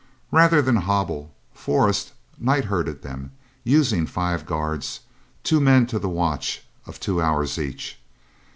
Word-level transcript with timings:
Rather 0.31 0.63
than 0.63 0.77
hobble, 0.77 1.31
Forrest 1.53 2.13
night 2.39 2.65
herded 2.65 3.03
them, 3.03 3.33
using 3.63 4.07
five 4.07 4.47
guards, 4.47 5.01
two 5.43 5.59
men 5.61 5.85
to 5.85 5.99
the 5.99 6.09
watch 6.09 6.63
of 6.87 6.99
two 6.99 7.21
hours 7.21 7.59
each. 7.59 7.99